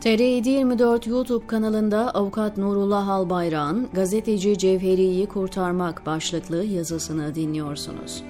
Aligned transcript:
TR724 0.00 1.08
YouTube 1.10 1.46
kanalında 1.46 2.10
avukat 2.10 2.56
Nurullah 2.56 3.08
Albayrak'ın 3.08 3.88
gazeteci 3.92 4.58
Cevheri'yi 4.58 5.26
kurtarmak 5.26 6.06
başlıklı 6.06 6.64
yazısını 6.64 7.34
dinliyorsunuz. 7.34 8.22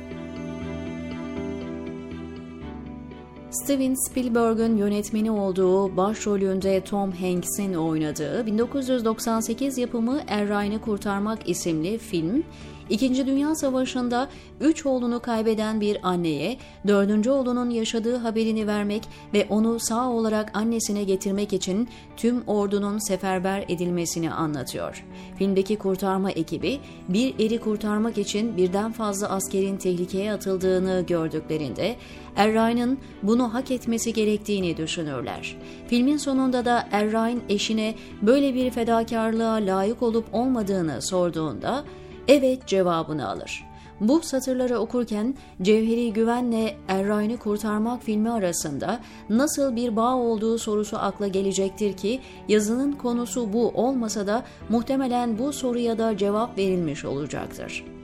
Steven 3.50 3.94
Spielberg'ün 4.08 4.76
yönetmeni 4.76 5.30
olduğu 5.30 5.96
başrolünde 5.96 6.80
Tom 6.80 7.12
Hanks'in 7.12 7.74
oynadığı 7.74 8.46
1998 8.46 9.78
yapımı 9.78 10.20
Er 10.28 10.48
Ryan'ı 10.48 10.80
Kurtarmak 10.80 11.48
isimli 11.48 11.98
film, 11.98 12.42
İkinci 12.90 13.26
Dünya 13.26 13.54
Savaşı'nda 13.54 14.28
üç 14.60 14.86
oğlunu 14.86 15.20
kaybeden 15.20 15.80
bir 15.80 16.08
anneye 16.08 16.56
dördüncü 16.86 17.30
oğlunun 17.30 17.70
yaşadığı 17.70 18.16
haberini 18.16 18.66
vermek 18.66 19.02
ve 19.34 19.46
onu 19.50 19.80
sağ 19.80 20.10
olarak 20.10 20.56
annesine 20.56 21.04
getirmek 21.04 21.52
için 21.52 21.88
tüm 22.16 22.42
ordunun 22.46 22.98
seferber 22.98 23.64
edilmesini 23.68 24.32
anlatıyor. 24.32 25.04
Filmdeki 25.38 25.76
kurtarma 25.76 26.30
ekibi 26.30 26.80
bir 27.08 27.34
eri 27.46 27.60
kurtarmak 27.60 28.18
için 28.18 28.56
birden 28.56 28.92
fazla 28.92 29.28
askerin 29.28 29.76
tehlikeye 29.76 30.32
atıldığını 30.32 31.04
gördüklerinde 31.06 31.96
Errain'in 32.36 33.00
bunu 33.22 33.54
hak 33.54 33.70
etmesi 33.70 34.12
gerektiğini 34.12 34.76
düşünürler. 34.76 35.56
Filmin 35.88 36.16
sonunda 36.16 36.64
da 36.64 36.88
Errain 36.92 37.42
eşine 37.48 37.94
böyle 38.22 38.54
bir 38.54 38.70
fedakarlığa 38.70 39.54
layık 39.54 40.02
olup 40.02 40.24
olmadığını 40.34 41.02
sorduğunda 41.02 41.84
evet 42.28 42.66
cevabını 42.66 43.28
alır. 43.28 43.66
Bu 44.00 44.22
satırları 44.22 44.78
okurken 44.78 45.34
Cevheri 45.62 46.12
Güven'le 46.12 46.70
Errain'i 46.88 47.36
Kurtarmak 47.36 48.02
filmi 48.02 48.30
arasında 48.30 49.00
nasıl 49.28 49.76
bir 49.76 49.96
bağ 49.96 50.14
olduğu 50.14 50.58
sorusu 50.58 50.98
akla 50.98 51.28
gelecektir 51.28 51.96
ki 51.96 52.20
yazının 52.48 52.92
konusu 52.92 53.52
bu 53.52 53.68
olmasa 53.68 54.26
da 54.26 54.44
muhtemelen 54.68 55.38
bu 55.38 55.52
soruya 55.52 55.98
da 55.98 56.16
cevap 56.16 56.58
verilmiş 56.58 57.04
olacaktır. 57.04 57.95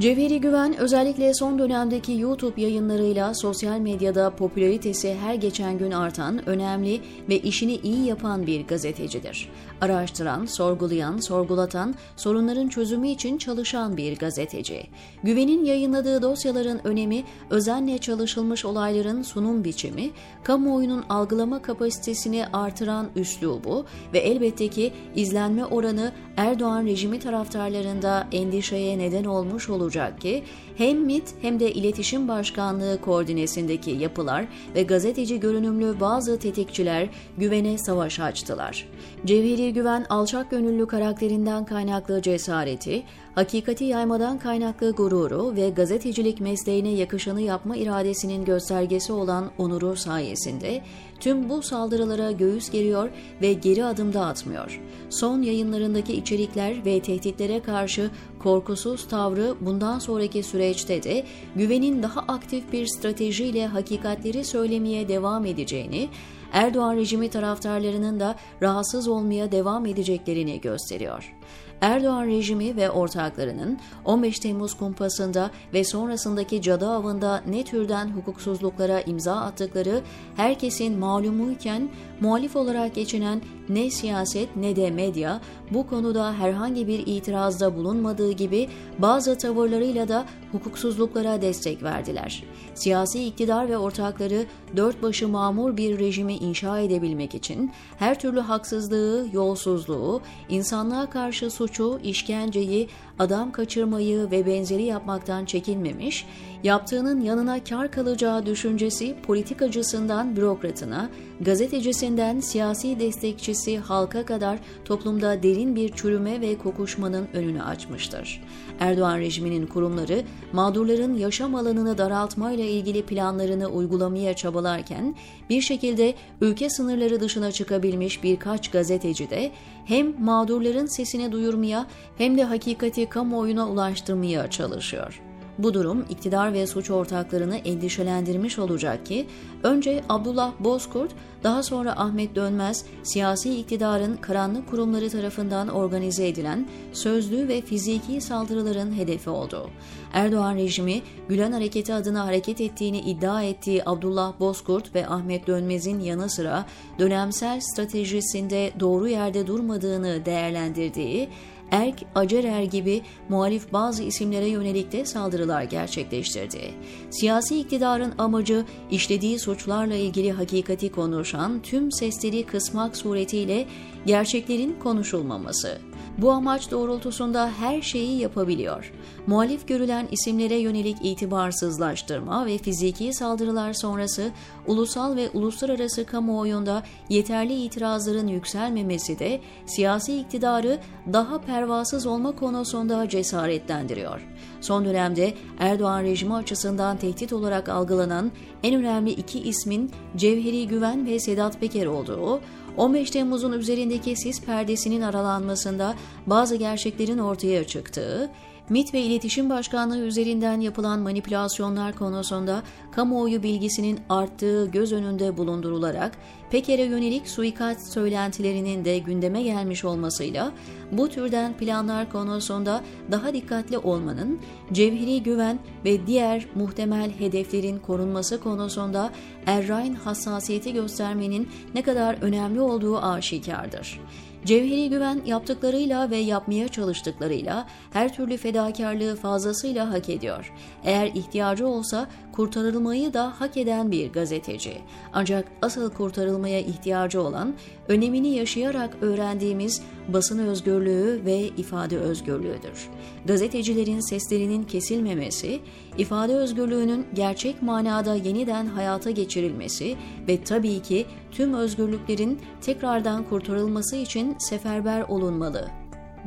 Cevheri 0.00 0.40
Güven 0.40 0.76
özellikle 0.76 1.34
son 1.34 1.58
dönemdeki 1.58 2.12
YouTube 2.12 2.60
yayınlarıyla 2.60 3.34
sosyal 3.34 3.78
medyada 3.78 4.30
popülaritesi 4.30 5.16
her 5.22 5.34
geçen 5.34 5.78
gün 5.78 5.90
artan, 5.90 6.48
önemli 6.48 7.00
ve 7.28 7.38
işini 7.38 7.74
iyi 7.74 8.06
yapan 8.06 8.46
bir 8.46 8.66
gazetecidir. 8.66 9.48
Araştıran, 9.80 10.46
sorgulayan, 10.46 11.16
sorgulatan, 11.16 11.94
sorunların 12.16 12.68
çözümü 12.68 13.08
için 13.08 13.38
çalışan 13.38 13.96
bir 13.96 14.18
gazeteci. 14.18 14.82
Güven'in 15.22 15.64
yayınladığı 15.64 16.22
dosyaların 16.22 16.86
önemi, 16.86 17.24
özenle 17.50 17.98
çalışılmış 17.98 18.64
olayların 18.64 19.22
sunum 19.22 19.64
biçimi, 19.64 20.10
kamuoyunun 20.44 21.04
algılama 21.08 21.62
kapasitesini 21.62 22.46
artıran 22.52 23.08
üslubu 23.16 23.86
ve 24.12 24.18
elbette 24.18 24.68
ki 24.68 24.92
izlenme 25.14 25.64
oranı 25.64 26.12
Erdoğan 26.36 26.86
rejimi 26.86 27.18
taraftarlarında 27.18 28.28
endişeye 28.32 28.98
neden 28.98 29.24
olmuş 29.24 29.68
olur 29.70 29.87
olacak 29.88 30.20
ki 30.20 30.44
hem 30.76 31.04
MIT 31.04 31.34
hem 31.42 31.60
de 31.60 31.72
İletişim 31.72 32.28
Başkanlığı 32.28 33.00
koordinesindeki 33.00 33.90
yapılar 33.90 34.44
ve 34.74 34.82
gazeteci 34.82 35.40
görünümlü 35.40 36.00
bazı 36.00 36.38
tetikçiler 36.38 37.08
güvene 37.38 37.78
savaş 37.78 38.20
açtılar. 38.20 38.88
Cevheri 39.24 39.72
Güven 39.72 40.06
alçak 40.08 40.50
gönüllü 40.50 40.86
karakterinden 40.86 41.64
kaynaklı 41.64 42.22
cesareti, 42.22 43.02
hakikati 43.34 43.84
yaymadan 43.84 44.38
kaynaklı 44.38 44.92
gururu 44.92 45.56
ve 45.56 45.70
gazetecilik 45.70 46.40
mesleğine 46.40 46.90
yakışanı 46.90 47.40
yapma 47.40 47.76
iradesinin 47.76 48.44
göstergesi 48.44 49.12
olan 49.12 49.50
onuru 49.58 49.96
sayesinde 49.96 50.82
tüm 51.20 51.48
bu 51.48 51.62
saldırılara 51.62 52.32
göğüs 52.32 52.70
geriyor 52.70 53.10
ve 53.42 53.52
geri 53.52 53.84
adımda 53.84 54.26
atmıyor. 54.26 54.80
Son 55.10 55.42
yayınlarındaki 55.42 56.12
içerikler 56.12 56.84
ve 56.84 57.00
tehditlere 57.00 57.60
karşı 57.60 58.10
korkusuz 58.38 59.08
tavrı 59.08 59.54
bundan 59.80 59.98
sonraki 59.98 60.42
süreçte 60.42 61.02
de 61.02 61.24
güvenin 61.56 62.02
daha 62.02 62.20
aktif 62.20 62.72
bir 62.72 62.86
stratejiyle 62.86 63.66
hakikatleri 63.66 64.44
söylemeye 64.44 65.08
devam 65.08 65.46
edeceğini, 65.46 66.08
Erdoğan 66.52 66.96
rejimi 66.96 67.30
taraftarlarının 67.30 68.20
da 68.20 68.36
rahatsız 68.62 69.08
olmaya 69.08 69.52
devam 69.52 69.86
edeceklerini 69.86 70.60
gösteriyor. 70.60 71.37
Erdoğan 71.80 72.26
rejimi 72.26 72.76
ve 72.76 72.90
ortaklarının 72.90 73.78
15 74.04 74.38
Temmuz 74.38 74.74
kumpasında 74.74 75.50
ve 75.74 75.84
sonrasındaki 75.84 76.62
cadı 76.62 76.88
avında 76.88 77.42
ne 77.46 77.64
türden 77.64 78.10
hukuksuzluklara 78.10 79.00
imza 79.00 79.36
attıkları 79.36 80.00
herkesin 80.36 80.98
malumuyken 80.98 81.88
muhalif 82.20 82.56
olarak 82.56 82.94
geçinen 82.94 83.42
ne 83.68 83.90
siyaset 83.90 84.56
ne 84.56 84.76
de 84.76 84.90
medya 84.90 85.40
bu 85.70 85.86
konuda 85.86 86.32
herhangi 86.32 86.86
bir 86.86 87.06
itirazda 87.06 87.76
bulunmadığı 87.76 88.32
gibi 88.32 88.68
bazı 88.98 89.38
tavırlarıyla 89.38 90.08
da 90.08 90.26
hukuksuzluklara 90.52 91.42
destek 91.42 91.82
verdiler. 91.82 92.44
Siyasi 92.74 93.24
iktidar 93.24 93.68
ve 93.68 93.78
ortakları 93.78 94.46
dört 94.76 95.02
başı 95.02 95.28
mamur 95.28 95.76
bir 95.76 95.98
rejimi 95.98 96.34
inşa 96.34 96.78
edebilmek 96.78 97.34
için 97.34 97.72
her 97.98 98.20
türlü 98.20 98.40
haksızlığı, 98.40 99.26
yolsuzluğu, 99.32 100.20
insanlığa 100.48 101.10
karşı 101.10 101.37
suçu, 101.46 102.00
işkenceyi, 102.04 102.88
adam 103.18 103.52
kaçırmayı 103.52 104.30
ve 104.30 104.46
benzeri 104.46 104.82
yapmaktan 104.82 105.44
çekinmemiş, 105.44 106.26
yaptığının 106.62 107.20
yanına 107.20 107.64
kar 107.64 107.90
kalacağı 107.90 108.46
düşüncesi 108.46 109.16
politikacısından 109.22 110.36
bürokratına, 110.36 111.10
gazetecisinden 111.40 112.40
siyasi 112.40 113.00
destekçisi 113.00 113.78
halka 113.78 114.26
kadar 114.26 114.58
toplumda 114.84 115.42
derin 115.42 115.76
bir 115.76 115.92
çürüme 115.92 116.40
ve 116.40 116.58
kokuşmanın 116.58 117.28
önünü 117.32 117.62
açmıştır. 117.62 118.42
Erdoğan 118.80 119.18
rejiminin 119.18 119.66
kurumları 119.66 120.22
mağdurların 120.52 121.14
yaşam 121.14 121.54
alanını 121.54 121.98
daraltmayla 121.98 122.64
ilgili 122.64 123.02
planlarını 123.02 123.66
uygulamaya 123.66 124.34
çabalarken 124.34 125.14
bir 125.50 125.60
şekilde 125.60 126.14
ülke 126.40 126.70
sınırları 126.70 127.20
dışına 127.20 127.52
çıkabilmiş 127.52 128.22
birkaç 128.22 128.70
gazeteci 128.70 129.30
de 129.30 129.50
hem 129.84 130.24
mağdurların 130.24 130.86
sesini 130.86 131.32
duyurmaya 131.32 131.86
hem 132.18 132.38
de 132.38 132.44
hakikati 132.44 133.07
kamuoyuna 133.10 133.68
ulaştırmaya 133.68 134.50
çalışıyor. 134.50 135.22
Bu 135.58 135.74
durum 135.74 136.04
iktidar 136.10 136.52
ve 136.52 136.66
suç 136.66 136.90
ortaklarını 136.90 137.56
endişelendirmiş 137.56 138.58
olacak 138.58 139.06
ki 139.06 139.26
önce 139.62 140.04
Abdullah 140.08 140.52
Bozkurt 140.60 141.10
daha 141.44 141.62
sonra 141.62 141.92
Ahmet 141.96 142.34
Dönmez 142.34 142.84
siyasi 143.02 143.60
iktidarın 143.60 144.16
karanlık 144.16 144.70
kurumları 144.70 145.10
tarafından 145.10 145.68
organize 145.68 146.28
edilen 146.28 146.68
sözlü 146.92 147.48
ve 147.48 147.60
fiziki 147.60 148.20
saldırıların 148.20 148.92
hedefi 148.92 149.30
oldu. 149.30 149.70
Erdoğan 150.12 150.56
rejimi 150.56 151.02
Gülen 151.28 151.52
Hareketi 151.52 151.94
adına 151.94 152.26
hareket 152.26 152.60
ettiğini 152.60 152.98
iddia 152.98 153.42
ettiği 153.42 153.82
Abdullah 153.86 154.40
Bozkurt 154.40 154.94
ve 154.94 155.08
Ahmet 155.08 155.46
Dönmez'in 155.46 156.00
yanı 156.00 156.30
sıra 156.30 156.64
dönemsel 156.98 157.60
stratejisinde 157.60 158.72
doğru 158.80 159.08
yerde 159.08 159.46
durmadığını 159.46 160.24
değerlendirdiği 160.24 161.28
Erk, 161.70 162.04
Acerer 162.14 162.62
gibi 162.62 163.02
muhalif 163.28 163.72
bazı 163.72 164.02
isimlere 164.02 164.48
yönelik 164.48 164.92
de 164.92 165.04
saldırılar 165.04 165.62
gerçekleştirdi. 165.62 166.74
Siyasi 167.10 167.60
iktidarın 167.60 168.14
amacı 168.18 168.64
işlediği 168.90 169.38
suçlarla 169.38 169.94
ilgili 169.94 170.32
hakikati 170.32 170.92
konuşan 170.92 171.62
tüm 171.62 171.92
sesleri 171.92 172.46
kısmak 172.46 172.96
suretiyle 172.96 173.66
gerçeklerin 174.06 174.76
konuşulmaması. 174.82 175.78
Bu 176.18 176.32
amaç 176.32 176.70
doğrultusunda 176.70 177.50
her 177.50 177.82
şeyi 177.82 178.20
yapabiliyor. 178.20 178.92
Muhalif 179.26 179.68
görülen 179.68 180.08
isimlere 180.10 180.56
yönelik 180.56 180.96
itibarsızlaştırma 181.02 182.46
ve 182.46 182.58
fiziki 182.58 183.12
saldırılar 183.12 183.72
sonrası 183.72 184.30
ulusal 184.66 185.16
ve 185.16 185.30
uluslararası 185.30 186.04
kamuoyunda 186.04 186.82
yeterli 187.08 187.54
itirazların 187.54 188.26
yükselmemesi 188.26 189.18
de 189.18 189.40
siyasi 189.66 190.20
iktidarı 190.20 190.78
daha 191.12 191.40
pervasız 191.40 192.06
olma 192.06 192.32
konusunda 192.36 193.08
cesaretlendiriyor. 193.08 194.26
Son 194.60 194.84
dönemde 194.84 195.34
Erdoğan 195.58 196.02
rejimi 196.02 196.34
açısından 196.34 196.96
tehdit 196.96 197.32
olarak 197.32 197.68
algılanan 197.68 198.32
en 198.62 198.74
önemli 198.74 199.10
iki 199.10 199.40
ismin 199.40 199.90
Cevheri 200.16 200.68
Güven 200.68 201.06
ve 201.06 201.20
Sedat 201.20 201.60
Peker 201.60 201.86
olduğu, 201.86 202.40
15 202.78 203.10
Temmuz'un 203.10 203.52
üzerindeki 203.52 204.16
sis 204.16 204.42
perdesinin 204.42 205.00
aralanmasında 205.00 205.94
bazı 206.26 206.56
gerçeklerin 206.56 207.18
ortaya 207.18 207.64
çıktığı 207.64 208.30
MIT 208.68 208.94
ve 208.94 209.00
İletişim 209.00 209.50
Başkanlığı 209.50 209.98
üzerinden 209.98 210.60
yapılan 210.60 211.00
manipülasyonlar 211.00 211.94
konusunda 211.96 212.62
kamuoyu 212.92 213.42
bilgisinin 213.42 214.00
arttığı 214.08 214.66
göz 214.66 214.92
önünde 214.92 215.36
bulundurularak 215.36 216.12
Peker'e 216.50 216.84
yönelik 216.84 217.28
suikast 217.28 217.92
söylentilerinin 217.92 218.84
de 218.84 218.98
gündeme 218.98 219.42
gelmiş 219.42 219.84
olmasıyla 219.84 220.52
bu 220.92 221.08
türden 221.08 221.56
planlar 221.56 222.12
konusunda 222.12 222.82
daha 223.10 223.34
dikkatli 223.34 223.78
olmanın, 223.78 224.38
cevheri 224.72 225.22
güven 225.22 225.58
ve 225.84 226.06
diğer 226.06 226.46
muhtemel 226.54 227.10
hedeflerin 227.18 227.78
korunması 227.78 228.40
konusunda 228.40 229.10
Errain 229.46 229.94
hassasiyeti 229.94 230.72
göstermenin 230.72 231.48
ne 231.74 231.82
kadar 231.82 232.22
önemli 232.22 232.60
olduğu 232.60 232.98
aşikardır. 232.98 234.00
Cevheri 234.44 234.90
Güven 234.90 235.22
yaptıklarıyla 235.26 236.10
ve 236.10 236.16
yapmaya 236.16 236.68
çalıştıklarıyla 236.68 237.66
her 237.92 238.14
türlü 238.14 238.36
fedakarlığı 238.36 239.16
fazlasıyla 239.16 239.90
hak 239.92 240.08
ediyor. 240.08 240.52
Eğer 240.84 241.06
ihtiyacı 241.06 241.66
olsa 241.66 242.08
kurtarılmayı 242.32 243.14
da 243.14 243.40
hak 243.40 243.56
eden 243.56 243.90
bir 243.90 244.12
gazeteci. 244.12 244.78
Ancak 245.12 245.44
asıl 245.62 245.90
kurtarılmaya 245.90 246.60
ihtiyacı 246.60 247.22
olan 247.22 247.54
önemini 247.88 248.28
yaşayarak 248.28 248.96
öğrendiğimiz 249.00 249.82
basın 250.08 250.38
özgürlüğü 250.78 251.24
ve 251.24 251.38
ifade 251.56 251.98
özgürlüğüdür. 251.98 252.88
Gazetecilerin 253.24 254.00
seslerinin 254.00 254.62
kesilmemesi, 254.62 255.60
ifade 255.98 256.34
özgürlüğünün 256.34 257.06
gerçek 257.14 257.62
manada 257.62 258.14
yeniden 258.14 258.66
hayata 258.66 259.10
geçirilmesi 259.10 259.96
ve 260.28 260.44
tabii 260.44 260.82
ki 260.82 261.06
tüm 261.30 261.54
özgürlüklerin 261.54 262.38
tekrardan 262.60 263.24
kurtarılması 263.24 263.96
için 263.96 264.36
seferber 264.38 265.02
olunmalı, 265.02 265.68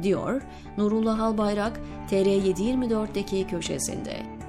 diyor 0.04 0.42
Nurullah 0.78 1.20
Albayrak 1.20 1.80
TR724'deki 2.12 3.48
köşesinde. 3.48 4.41